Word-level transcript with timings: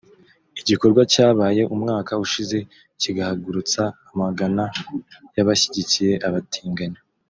igikorwa 0.61 1.01
cyabaye 1.13 1.61
umwaka 1.75 2.11
ushize 2.25 2.57
kigahagurutsa 3.01 3.81
amagana 4.11 4.63
y’abashyigikiye 5.35 6.13
abatinganyi 6.27 6.99